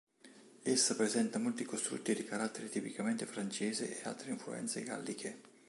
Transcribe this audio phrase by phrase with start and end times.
[0.63, 5.39] Essa presenta molti costrutti di carattere tipicamente francese e altre influenze galliche.